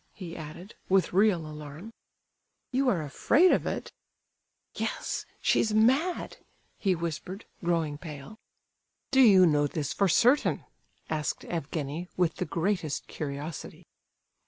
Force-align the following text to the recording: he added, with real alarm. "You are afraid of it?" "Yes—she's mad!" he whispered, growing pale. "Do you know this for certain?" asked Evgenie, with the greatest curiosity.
he 0.15 0.35
added, 0.35 0.73
with 0.89 1.13
real 1.13 1.45
alarm. 1.45 1.93
"You 2.71 2.89
are 2.89 3.03
afraid 3.03 3.51
of 3.51 3.67
it?" 3.67 3.91
"Yes—she's 4.73 5.75
mad!" 5.75 6.37
he 6.79 6.95
whispered, 6.95 7.45
growing 7.63 7.99
pale. 7.99 8.39
"Do 9.11 9.21
you 9.21 9.45
know 9.45 9.67
this 9.67 9.93
for 9.93 10.07
certain?" 10.07 10.65
asked 11.11 11.45
Evgenie, 11.45 12.09
with 12.17 12.37
the 12.37 12.45
greatest 12.45 13.05
curiosity. 13.05 13.83